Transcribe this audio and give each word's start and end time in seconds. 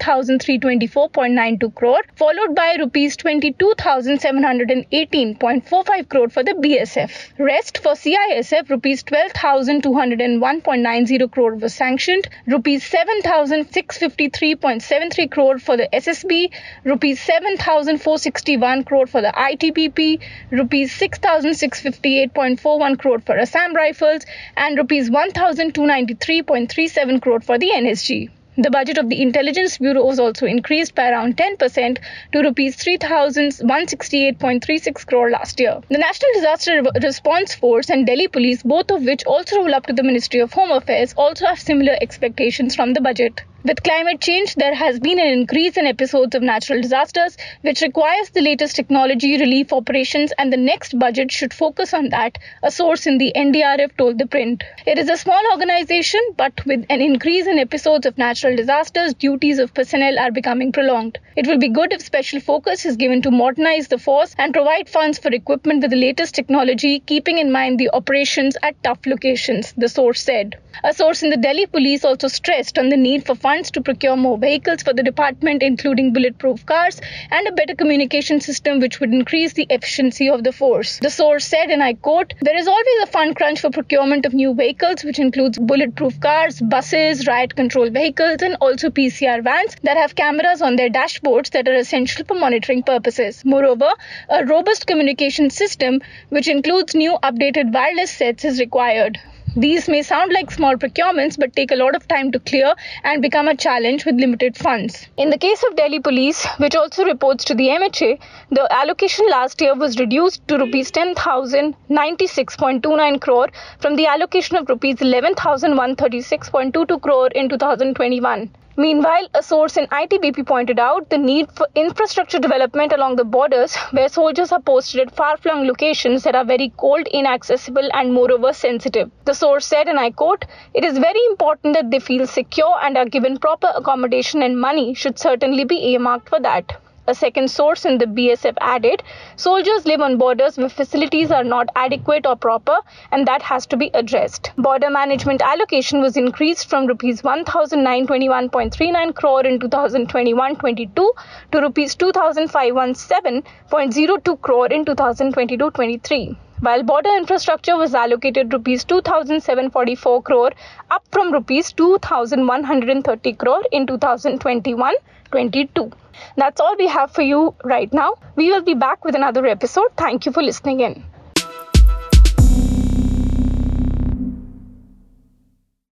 29,324.92 0.00 1.74
crore, 1.74 2.00
followed 2.16 2.54
by 2.56 2.76
rupees 2.78 3.18
22,718.45 3.18 6.08
crore 6.08 6.30
for 6.30 6.42
the 6.42 6.52
BSF. 6.52 7.32
Rest 7.38 7.76
for 7.78 7.92
CISF 7.92 8.70
rupees 8.70 9.02
12,201.90 9.04 11.30
crore 11.30 11.54
was 11.54 11.74
sanctioned, 11.74 12.26
rupees 12.46 12.82
7,653.73 12.90 15.30
crore 15.30 15.58
for 15.58 15.76
the 15.76 15.86
SSB, 15.92 16.50
rupees 16.84 17.20
7,461 17.20 18.84
crore 18.84 19.06
for 19.06 19.20
the 19.20 19.34
ITBP, 19.36 20.18
rupees 20.50 20.98
6,658.41 20.98 22.98
crore 22.98 23.20
for 23.20 23.36
Assam 23.38 23.74
Rifles, 23.74 24.24
and 24.56 24.78
rupees 24.78 25.10
1,293.37 25.10 27.20
crore 27.20 27.40
for 27.40 27.58
the 27.58 27.68
NSG. 27.68 28.30
The 28.60 28.70
budget 28.70 28.98
of 28.98 29.08
the 29.08 29.22
Intelligence 29.22 29.78
Bureau 29.78 30.04
was 30.04 30.20
also 30.20 30.44
increased 30.44 30.94
by 30.94 31.08
around 31.08 31.38
10% 31.38 31.96
to 32.32 32.42
rupees 32.42 32.76
3,168.36 32.76 35.06
crore 35.06 35.30
last 35.30 35.58
year. 35.58 35.80
The 35.88 35.96
National 35.96 36.30
Disaster 36.34 36.82
Response 37.02 37.54
Force 37.54 37.88
and 37.88 38.06
Delhi 38.06 38.28
Police, 38.28 38.62
both 38.62 38.90
of 38.90 39.02
which 39.02 39.24
also 39.24 39.56
roll 39.56 39.74
up 39.74 39.86
to 39.86 39.94
the 39.94 40.02
Ministry 40.02 40.40
of 40.40 40.52
Home 40.52 40.72
Affairs, 40.72 41.14
also 41.16 41.46
have 41.46 41.58
similar 41.58 41.96
expectations 42.02 42.76
from 42.76 42.92
the 42.92 43.00
budget. 43.00 43.40
With 43.62 43.82
climate 43.82 44.22
change, 44.22 44.54
there 44.54 44.74
has 44.74 44.98
been 45.00 45.18
an 45.18 45.26
increase 45.26 45.76
in 45.76 45.86
episodes 45.86 46.34
of 46.34 46.42
natural 46.42 46.80
disasters, 46.80 47.36
which 47.60 47.82
requires 47.82 48.30
the 48.30 48.40
latest 48.40 48.74
technology, 48.74 49.36
relief 49.38 49.70
operations, 49.72 50.32
and 50.38 50.50
the 50.50 50.56
next 50.56 50.98
budget 50.98 51.30
should 51.30 51.52
focus 51.52 51.92
on 51.92 52.08
that, 52.08 52.38
a 52.62 52.70
source 52.70 53.06
in 53.06 53.18
the 53.18 53.32
NDRF 53.36 53.96
told 53.98 54.16
the 54.18 54.26
print. 54.26 54.64
It 54.86 54.98
is 54.98 55.10
a 55.10 55.16
small 55.18 55.42
organization, 55.52 56.20
but 56.38 56.64
with 56.64 56.86
an 56.88 57.02
increase 57.02 57.46
in 57.46 57.58
episodes 57.58 58.06
of 58.06 58.16
natural 58.16 58.56
disasters, 58.56 59.12
duties 59.12 59.58
of 59.58 59.74
personnel 59.74 60.18
are 60.18 60.32
becoming 60.32 60.72
prolonged. 60.72 61.18
It 61.36 61.46
will 61.46 61.58
be 61.58 61.68
good 61.68 61.92
if 61.92 62.00
special 62.00 62.40
focus 62.40 62.86
is 62.86 62.96
given 62.96 63.20
to 63.22 63.30
modernize 63.30 63.88
the 63.88 63.98
force 63.98 64.34
and 64.38 64.54
provide 64.54 64.88
funds 64.88 65.18
for 65.18 65.28
equipment 65.34 65.82
with 65.82 65.90
the 65.90 65.96
latest 65.98 66.34
technology, 66.34 67.00
keeping 67.00 67.36
in 67.36 67.52
mind 67.52 67.78
the 67.78 67.90
operations 67.92 68.56
at 68.62 68.82
tough 68.82 69.04
locations, 69.04 69.72
the 69.76 69.90
source 69.90 70.22
said. 70.22 70.56
A 70.84 70.94
source 70.94 71.22
in 71.22 71.30
the 71.30 71.36
Delhi 71.36 71.66
police 71.66 72.04
also 72.04 72.28
stressed 72.28 72.78
on 72.78 72.88
the 72.88 72.96
need 72.96 73.26
for 73.26 73.34
funds 73.34 73.70
to 73.72 73.80
procure 73.80 74.16
more 74.16 74.38
vehicles 74.38 74.82
for 74.82 74.92
the 74.92 75.02
department, 75.02 75.62
including 75.62 76.12
bulletproof 76.12 76.64
cars 76.64 77.00
and 77.30 77.46
a 77.46 77.52
better 77.52 77.74
communication 77.74 78.40
system 78.40 78.80
which 78.80 79.00
would 79.00 79.12
increase 79.12 79.52
the 79.52 79.66
efficiency 79.68 80.28
of 80.28 80.44
the 80.44 80.52
force. 80.52 80.98
The 81.00 81.10
source 81.10 81.44
said, 81.44 81.70
and 81.70 81.82
I 81.82 81.94
quote, 81.94 82.34
There 82.40 82.56
is 82.56 82.66
always 82.66 83.02
a 83.02 83.06
fund 83.08 83.36
crunch 83.36 83.60
for 83.60 83.70
procurement 83.70 84.24
of 84.26 84.32
new 84.32 84.54
vehicles, 84.54 85.04
which 85.04 85.18
includes 85.18 85.58
bulletproof 85.58 86.18
cars, 86.20 86.60
buses, 86.60 87.26
riot 87.26 87.56
control 87.56 87.90
vehicles, 87.90 88.40
and 88.40 88.56
also 88.60 88.90
PCR 88.90 89.42
vans 89.42 89.76
that 89.82 89.96
have 89.96 90.14
cameras 90.14 90.62
on 90.62 90.76
their 90.76 90.88
dashboards 90.88 91.50
that 91.50 91.68
are 91.68 91.74
essential 91.74 92.24
for 92.24 92.34
monitoring 92.34 92.82
purposes. 92.82 93.44
Moreover, 93.44 93.90
a 94.28 94.46
robust 94.46 94.86
communication 94.86 95.50
system, 95.50 96.00
which 96.28 96.48
includes 96.48 96.94
new 96.94 97.18
updated 97.22 97.72
wireless 97.72 98.10
sets, 98.10 98.44
is 98.44 98.60
required. 98.60 99.18
These 99.56 99.88
may 99.88 100.02
sound 100.02 100.32
like 100.32 100.52
small 100.52 100.76
procurements 100.76 101.36
but 101.36 101.56
take 101.56 101.72
a 101.72 101.76
lot 101.76 101.96
of 101.96 102.06
time 102.06 102.30
to 102.30 102.38
clear 102.38 102.72
and 103.02 103.20
become 103.20 103.48
a 103.48 103.56
challenge 103.56 104.04
with 104.04 104.14
limited 104.14 104.56
funds. 104.56 105.08
In 105.16 105.30
the 105.30 105.38
case 105.38 105.64
of 105.64 105.74
Delhi 105.74 105.98
Police, 105.98 106.46
which 106.58 106.76
also 106.76 107.04
reports 107.04 107.44
to 107.46 107.56
the 107.56 107.66
MHA, 107.66 108.20
the 108.50 108.72
allocation 108.72 109.26
last 109.28 109.60
year 109.60 109.74
was 109.74 109.98
reduced 109.98 110.46
to 110.46 110.56
rupees 110.56 110.92
10,096.29 110.92 113.20
crore 113.20 113.48
from 113.80 113.96
the 113.96 114.06
allocation 114.06 114.56
of 114.56 114.68
rupees 114.68 114.98
11,136.22 114.98 117.02
crore 117.02 117.26
in 117.28 117.48
2021. 117.48 118.50
Meanwhile, 118.76 119.28
a 119.34 119.42
source 119.42 119.76
in 119.76 119.86
ITBP 119.86 120.46
pointed 120.46 120.80
out 120.80 121.08
the 121.08 121.18
need 121.18 121.52
for 121.52 121.68
infrastructure 121.74 122.38
development 122.38 122.92
along 122.92 123.14
the 123.16 123.24
borders 123.24 123.76
where 123.92 124.08
soldiers 124.08 124.50
are 124.50 124.60
posted 124.60 125.00
at 125.00 125.14
far 125.14 125.36
flung 125.36 125.66
locations 125.66 126.24
that 126.24 126.34
are 126.34 126.44
very 126.44 126.72
cold, 126.76 127.06
inaccessible, 127.08 127.88
and 127.92 128.12
moreover 128.12 128.52
sensitive. 128.52 129.10
The 129.24 129.34
source 129.34 129.66
said, 129.66 129.86
and 129.86 130.00
I 130.00 130.10
quote, 130.10 130.46
It 130.74 130.84
is 130.84 130.98
very 130.98 131.24
important 131.26 131.74
that 131.74 131.90
they 131.90 132.00
feel 132.00 132.26
secure 132.26 132.76
and 132.82 132.96
are 132.96 133.04
given 133.04 133.38
proper 133.38 133.70
accommodation, 133.74 134.42
and 134.42 134.60
money 134.60 134.94
should 134.94 135.18
certainly 135.18 135.64
be 135.64 135.90
earmarked 135.92 136.28
for 136.28 136.40
that. 136.40 136.80
A 137.10 137.14
second 137.14 137.50
source 137.50 137.84
in 137.84 137.98
the 137.98 138.06
BSF 138.06 138.56
added, 138.60 139.02
soldiers 139.34 139.84
live 139.84 140.00
on 140.00 140.16
borders 140.16 140.56
where 140.56 140.68
facilities 140.68 141.32
are 141.32 141.42
not 141.42 141.68
adequate 141.74 142.24
or 142.24 142.36
proper 142.36 142.76
and 143.10 143.26
that 143.26 143.42
has 143.42 143.66
to 143.66 143.76
be 143.76 143.90
addressed. 143.94 144.52
Border 144.56 144.90
management 144.90 145.42
allocation 145.42 146.00
was 146.00 146.16
increased 146.16 146.70
from 146.70 146.86
rupees 146.86 147.22
1921.39 147.22 149.14
crore 149.16 149.44
in 149.44 149.58
2021-22 149.58 150.94
to 150.94 151.12
rupees 151.60 151.96
2517.02 151.96 154.40
crore 154.40 154.68
in 154.68 154.84
2022-23 154.84 156.36
while 156.60 156.82
border 156.82 157.14
infrastructure 157.16 157.76
was 157.76 157.94
allocated 157.94 158.52
rupees 158.52 158.84
2744 158.84 160.22
crore 160.22 160.52
up 160.90 161.04
from 161.10 161.32
rupees 161.32 161.72
2130 161.72 163.32
crore 163.34 163.62
in 163.72 163.86
2021 163.86 164.94
22 165.30 165.90
that's 166.36 166.60
all 166.60 166.76
we 166.76 166.86
have 166.86 167.10
for 167.10 167.22
you 167.22 167.54
right 167.64 167.92
now. 167.92 168.14
We 168.36 168.50
will 168.50 168.62
be 168.62 168.74
back 168.74 169.04
with 169.04 169.14
another 169.14 169.46
episode. 169.46 169.88
Thank 169.96 170.26
you 170.26 170.32
for 170.32 170.42
listening 170.42 170.80
in 170.80 171.04